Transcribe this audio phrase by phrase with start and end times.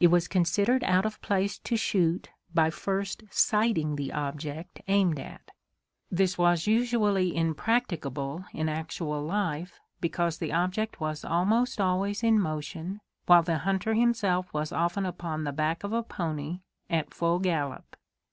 [0.00, 5.52] It was considered out of place to shoot by first sighting the object aimed at.
[6.10, 13.00] This was usually impracticable in actual life, because the object was almost always in motion,
[13.26, 17.94] while the hunter himself was often upon the back of a pony at full gallop.